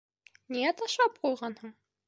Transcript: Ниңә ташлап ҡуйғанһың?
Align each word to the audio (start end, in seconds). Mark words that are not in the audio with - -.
Ниңә 0.55 0.71
ташлап 0.81 1.21
ҡуйғанһың? 1.27 1.79